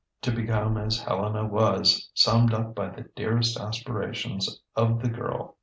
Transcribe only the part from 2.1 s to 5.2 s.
summed up the dearest aspirations of the